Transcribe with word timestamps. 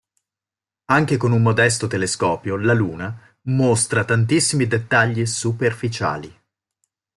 Anche 0.85 1.17
con 1.17 1.31
un 1.31 1.43
modesto 1.43 1.85
telescopio 1.85 2.55
la 2.55 2.73
Luna 2.73 3.21
mostra 3.41 4.03
tantissimi 4.03 4.65
dettagli 4.65 5.27
superficiali. 5.27 6.41